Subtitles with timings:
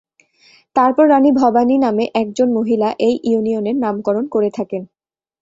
[0.75, 4.83] তারপর রাণী ভবানী নামে একজন মহিলা এই ইউনিয়নের নামকরণ করে থাকেন।